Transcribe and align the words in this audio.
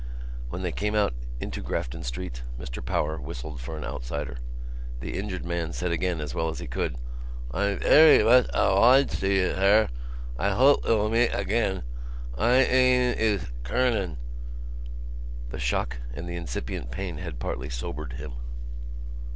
When 0.49 0.63
they 0.63 0.71
came 0.71 0.95
out 0.95 1.13
into 1.39 1.61
Grafton 1.61 2.01
Street, 2.01 2.41
Mr 2.59 2.83
Power 2.83 3.21
whistled 3.21 3.61
for 3.61 3.77
an 3.77 3.83
outsider. 3.85 4.39
The 4.99 5.15
injured 5.15 5.45
man 5.45 5.73
said 5.73 5.91
again 5.91 6.21
as 6.21 6.33
well 6.33 6.49
as 6.49 6.57
he 6.57 6.65
could: 6.65 6.95
"I' 7.51 7.77
'ery 7.83 8.17
'uch 8.23 8.47
o'liged 8.51 9.19
to 9.19 9.27
you, 9.31 9.51
sir. 9.53 9.89
I 10.39 10.49
hope 10.55 10.85
we'll 10.85 11.15
'eet 11.15 11.35
again. 11.35 11.83
'y 12.35 12.65
na'e 12.67 13.15
is 13.15 13.51
Kernan." 13.61 14.17
The 15.51 15.59
shock 15.59 15.97
and 16.15 16.27
the 16.27 16.35
incipient 16.35 16.89
pain 16.89 17.17
had 17.19 17.37
partly 17.37 17.69
sobered 17.69 18.13
him. 18.13 18.31